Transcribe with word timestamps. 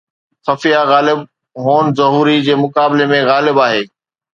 خفيه 0.45 0.81
غالب 0.91 1.19
هون 1.63 1.85
ظهوري 1.99 2.37
جي 2.45 2.55
مقابلي 2.63 3.05
۾ 3.15 3.17
غالب 3.31 3.55
آهي 3.67 3.83